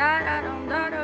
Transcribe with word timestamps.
da 0.00 0.18
da 0.24 0.36
da 0.70 0.90
da 0.90 0.99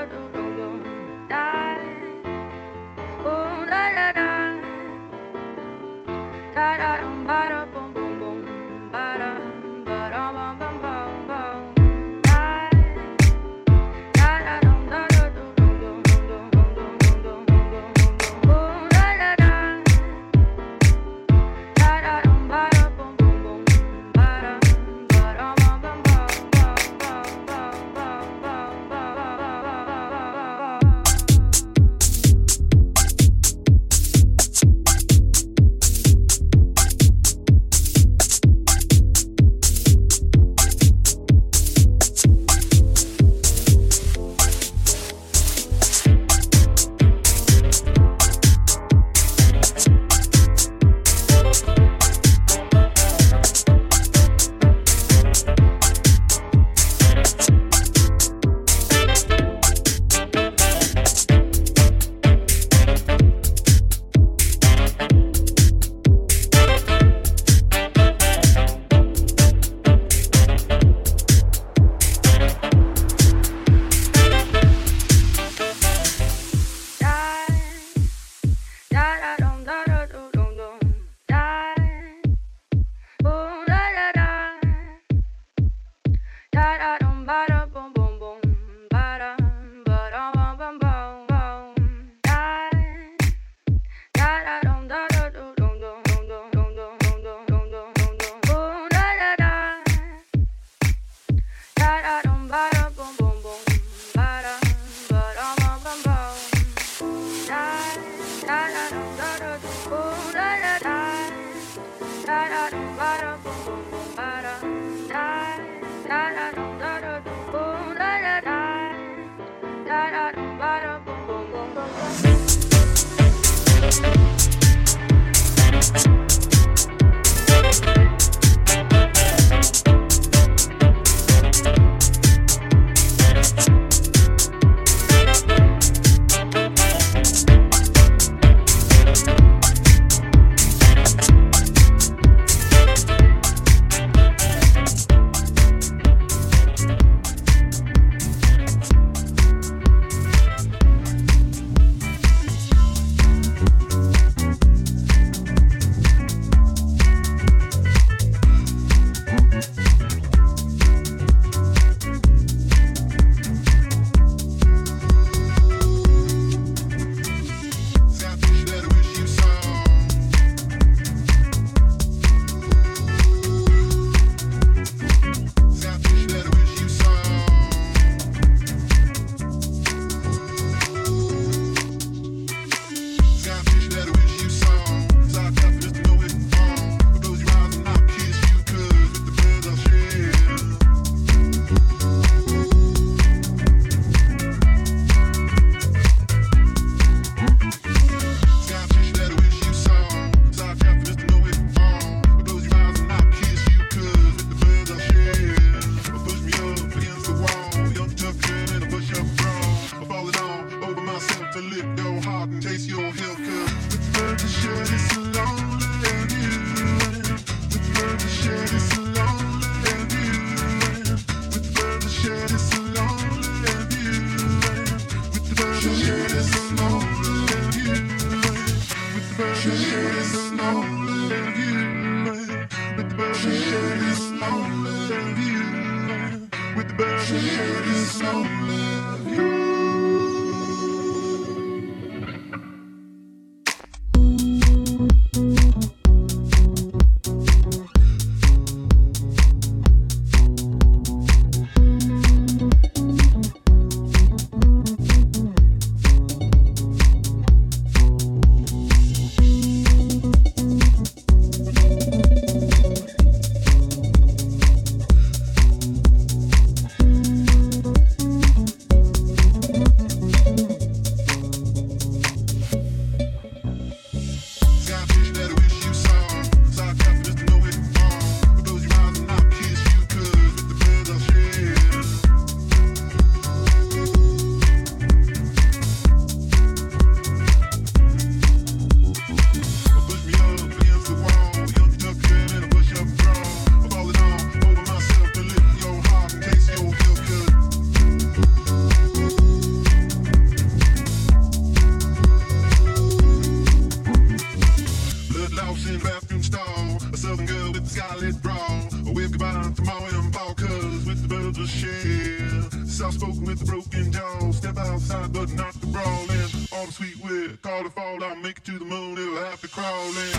sweet 316.96 317.22
with. 317.22 317.60
Call 317.60 317.82
the 317.82 317.90
fall 317.90 318.24
out, 318.24 318.38
make 318.40 318.56
it 318.58 318.64
to 318.64 318.78
the 318.78 318.84
moon, 318.84 319.18
it'll 319.18 319.36
have 319.44 319.60
to 319.60 319.68
crawl 319.68 320.06
in. 320.06 320.32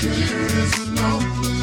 Sure 0.00 0.40
is 0.40 0.72
the 0.72 1.02
lonely. 1.02 1.61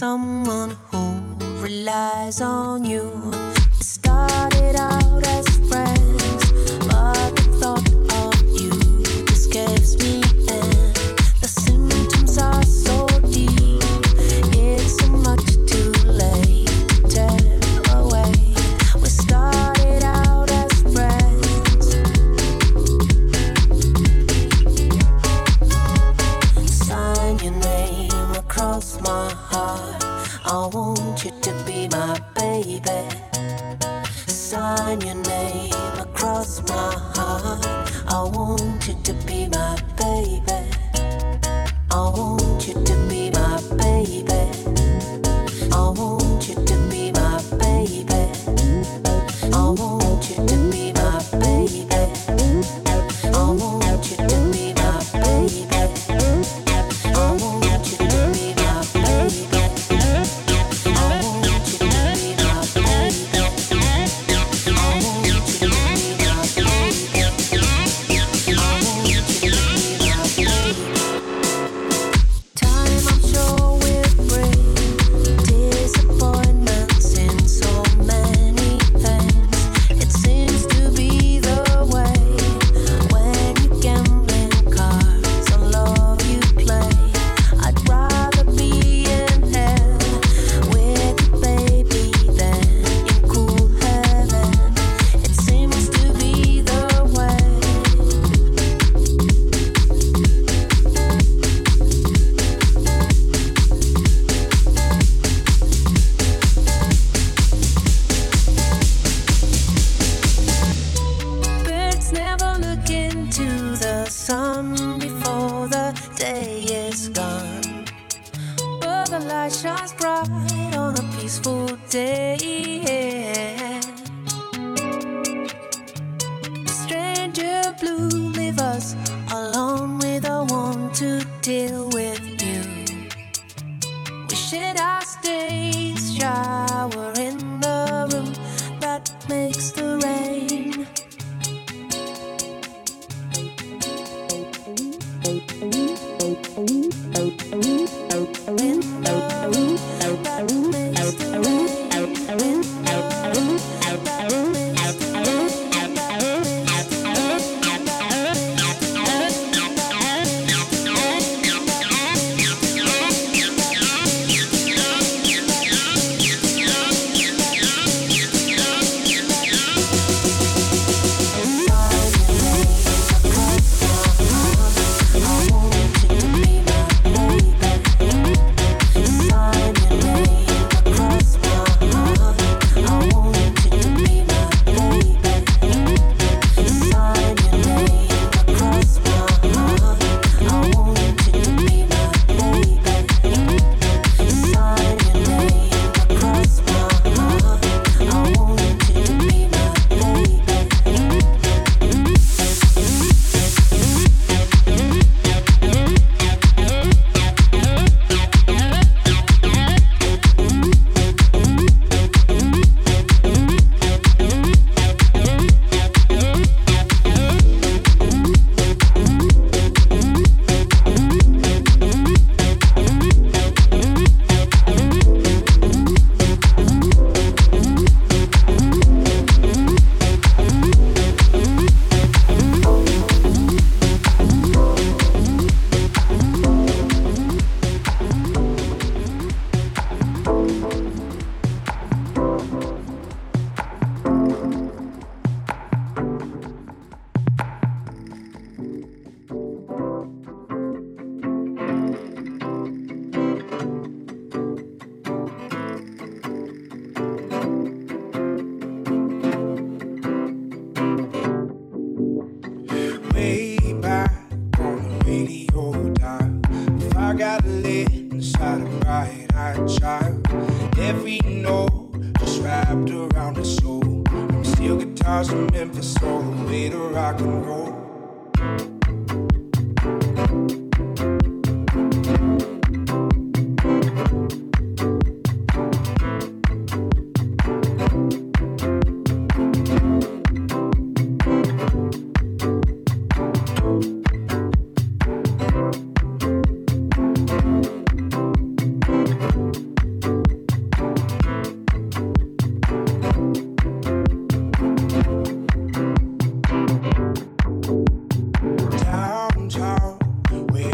Someone 0.00 0.70
who 0.90 1.02
relies 1.60 2.40
on 2.40 2.86
you. 2.86 3.39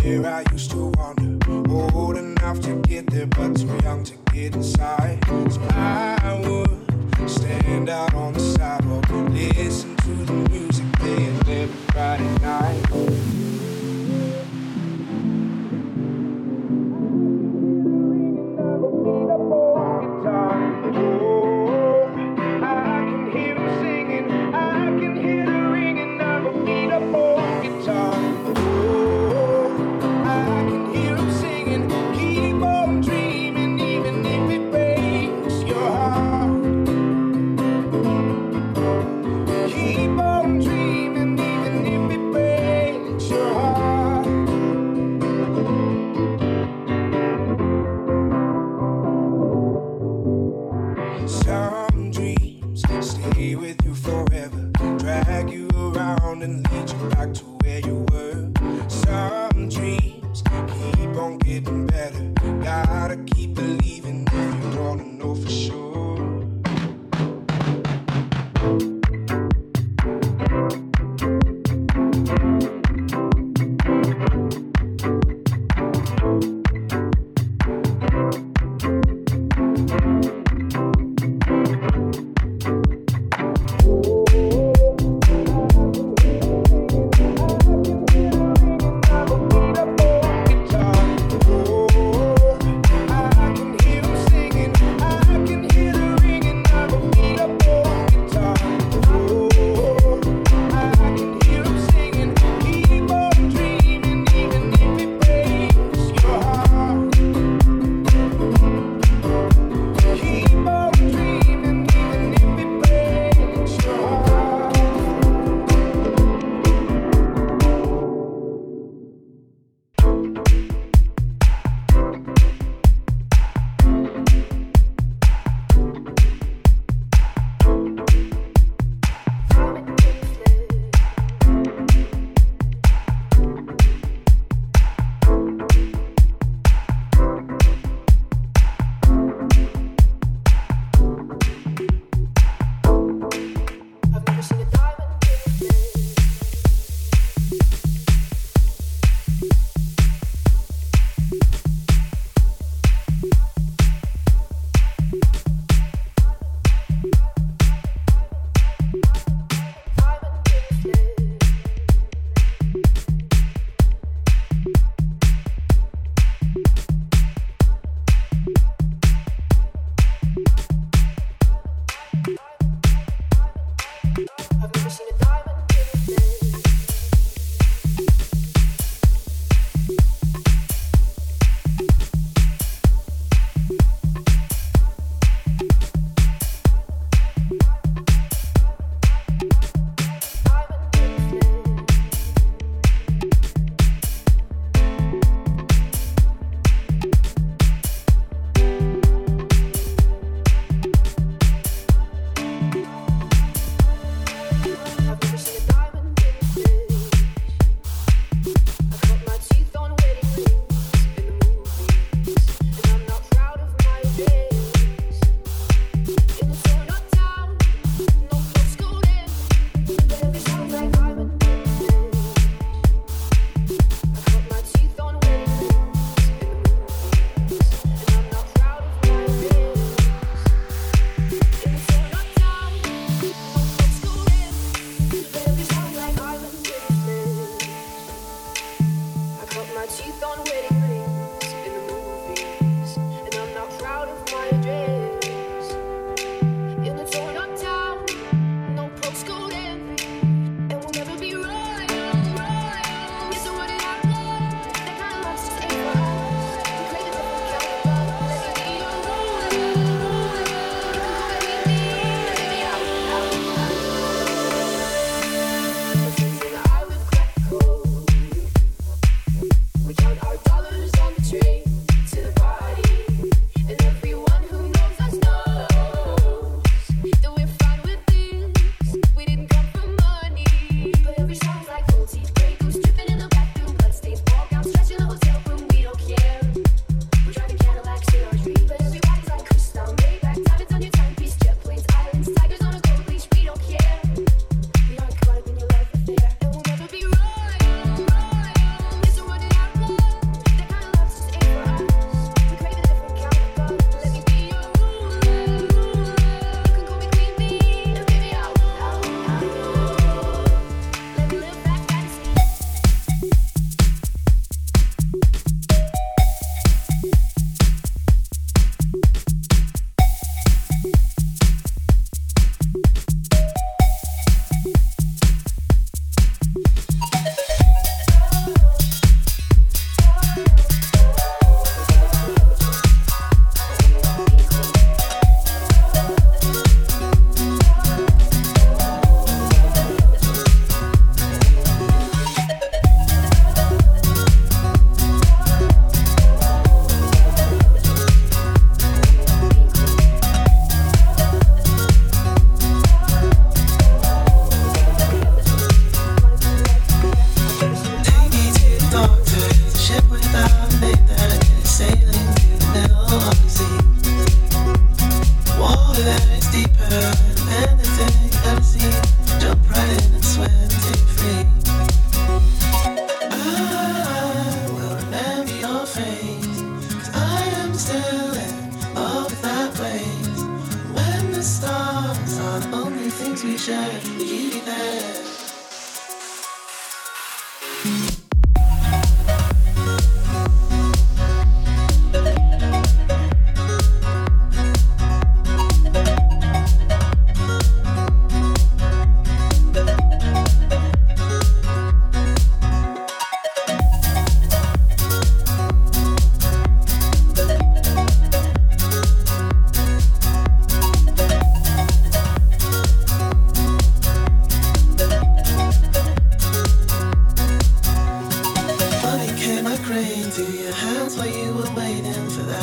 here 0.06 0.24
I 0.24 0.44
used 0.52 0.70
to 0.70 0.92
wander. 0.96 1.36
Old 1.92 2.16
enough 2.16 2.60
to 2.60 2.76
get 2.82 3.10
there, 3.10 3.26
but 3.26 3.56
too 3.56 3.66
young 3.82 4.04
to 4.04 4.14
get 4.32 4.54
inside. 4.54 5.18
So 5.50 5.60
I 5.70 6.40
would 6.46 7.28
stand 7.28 7.88
out 7.88 8.14
on 8.14 8.32
the 8.34 8.40
sidewalk, 8.40 9.08
listen 9.10 9.96
to 9.96 10.14
the 10.24 10.32
music 10.50 10.86
playing 10.94 11.36
every 11.48 11.66
Friday 11.90 12.38
night. 12.38 13.75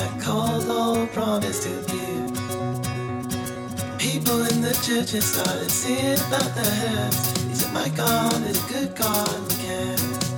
I 0.04 0.20
called 0.22 0.70
all 0.70 1.08
promise 1.08 1.64
to 1.64 1.70
give. 1.92 2.50
People 4.00 4.42
in 4.52 4.62
the 4.62 4.74
churches 4.86 5.26
started 5.34 5.72
seeing 5.72 6.20
about 6.28 6.52
the 6.56 6.70
hands. 6.70 7.44
He 7.48 7.56
said, 7.56 7.74
My 7.74 7.90
God 7.90 8.42
is 8.48 8.60
a 8.64 8.74
good 8.74 8.96
God 8.96 9.30
and 9.36 9.50
cares. 9.62 10.34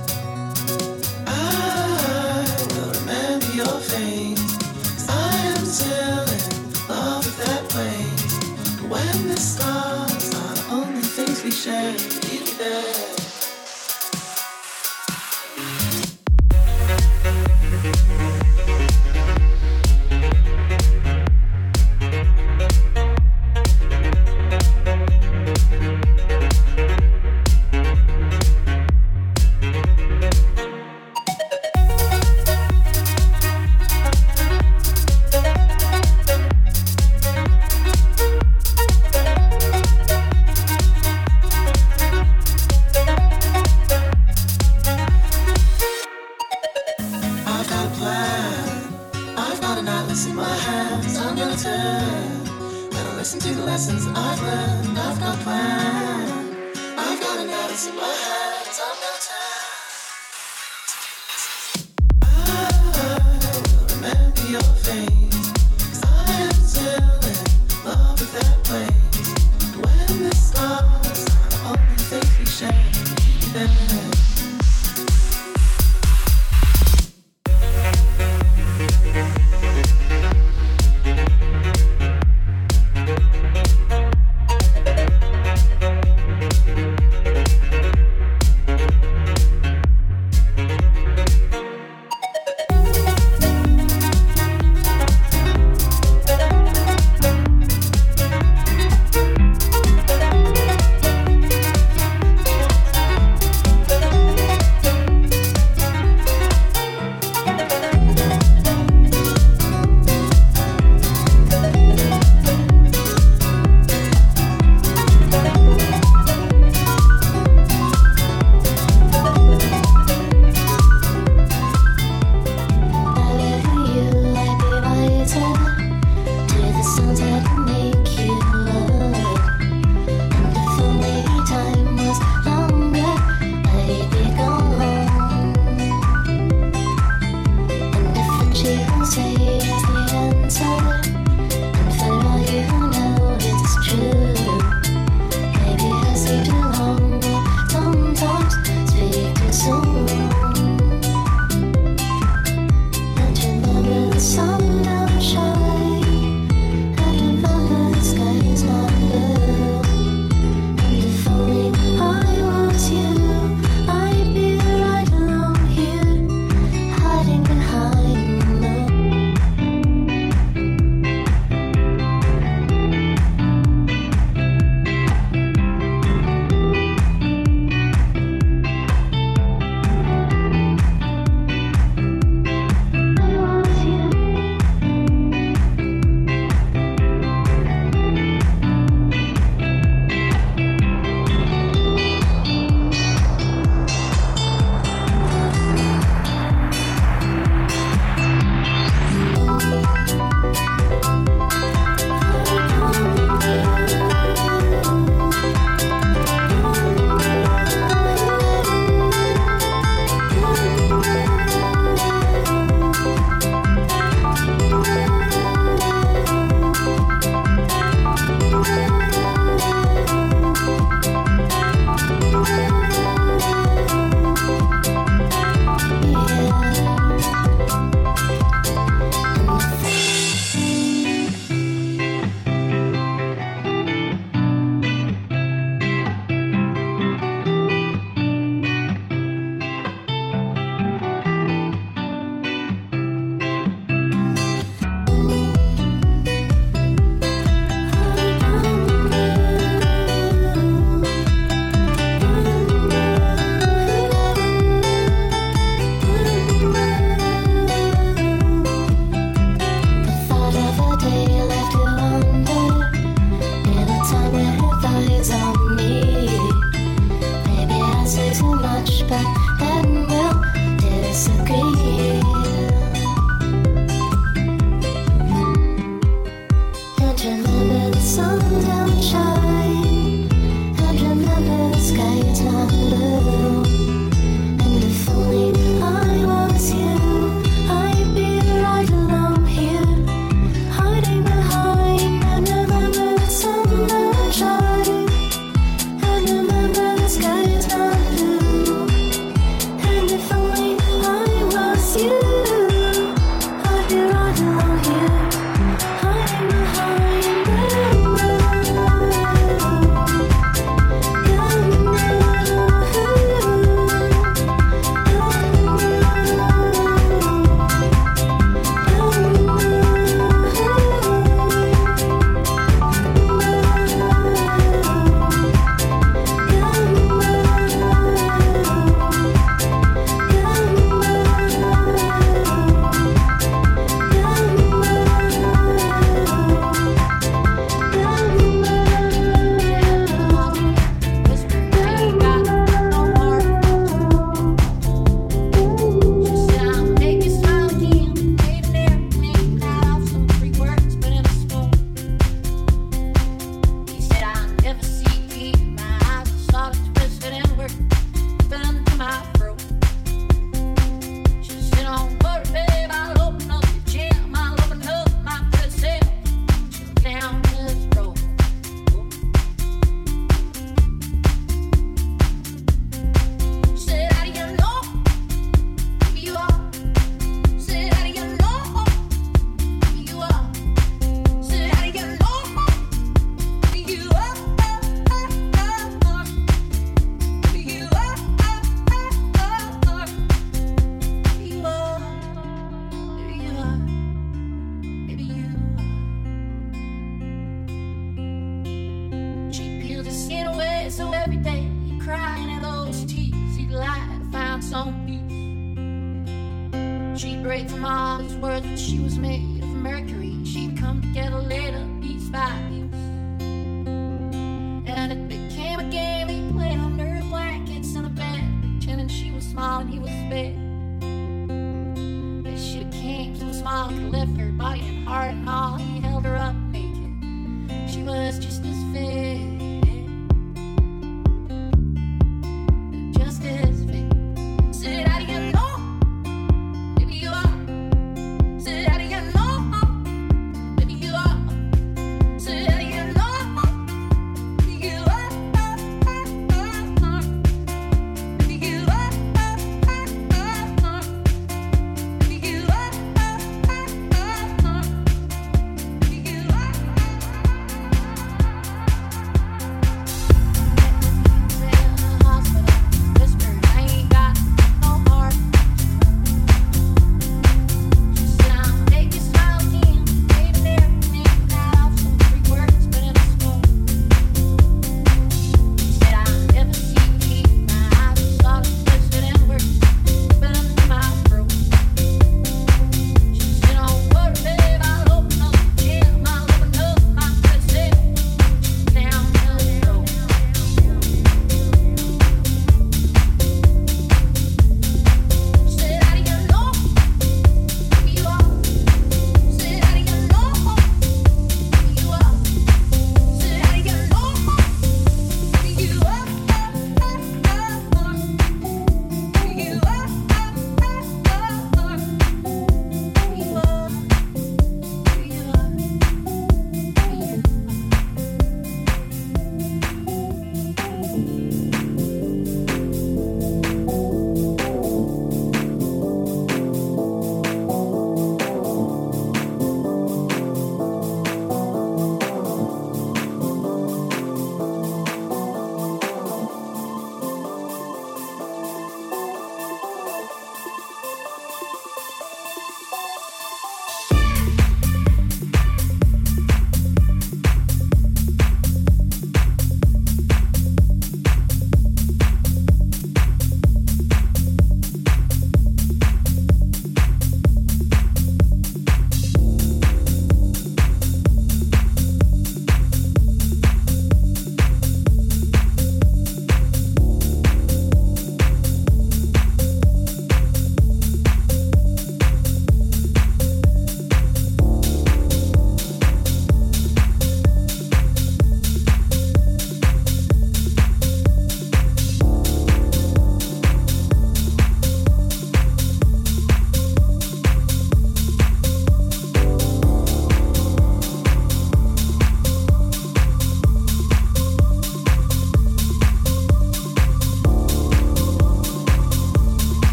I 1.26 2.46
will 2.70 2.92
remember 3.00 3.52
your 3.54 3.78
face. 3.92 5.08
I 5.08 5.36
am 5.56 5.64
still 5.66 6.26
in 6.38 6.88
love 6.88 7.26
with 7.26 7.38
that 7.46 7.64
place. 7.70 8.82
When 8.92 9.28
the 9.28 9.36
stars 9.38 10.34
are 10.34 10.54
the 10.54 10.66
only 10.72 11.02
things 11.02 11.44
we 11.44 11.50
share, 11.50 11.92
you 12.32 12.44
there. 12.58 13.05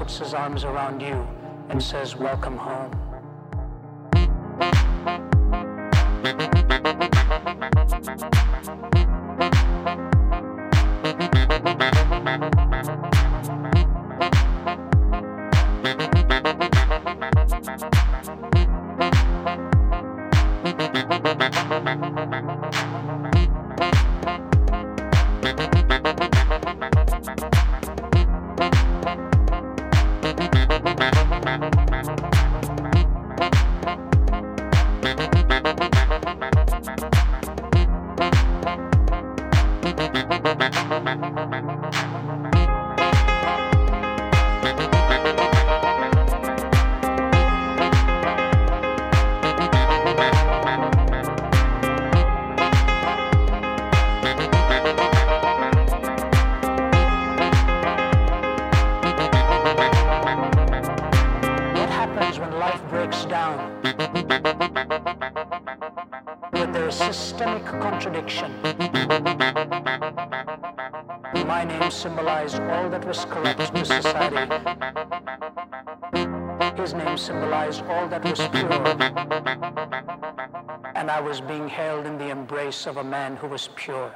Puts 0.00 0.16
His 0.16 0.32
arms 0.32 0.64
around 0.64 1.02
you 1.02 1.28
and 1.68 1.82
says, 1.82 2.16
Welcome 2.16 2.56
home. 2.56 2.99
Life 62.70 62.88
breaks 62.88 63.24
down? 63.24 63.82
There 66.52 66.88
is 66.88 66.94
systemic 66.94 67.64
contradiction. 67.64 68.52
My 71.52 71.64
name 71.64 71.90
symbolized 71.90 72.60
all 72.60 72.88
that 72.90 73.04
was 73.04 73.24
corrupt 73.24 73.74
to 73.74 73.84
society. 73.84 74.46
His 76.80 76.94
name 76.94 77.16
symbolized 77.18 77.82
all 77.86 78.06
that 78.08 78.24
was 78.24 78.38
pure. 78.38 78.72
And 80.94 81.10
I 81.10 81.20
was 81.20 81.40
being 81.40 81.68
held 81.68 82.06
in 82.06 82.18
the 82.18 82.28
embrace 82.28 82.86
of 82.86 82.98
a 82.98 83.04
man 83.04 83.34
who 83.36 83.48
was 83.48 83.68
pure. 83.74 84.14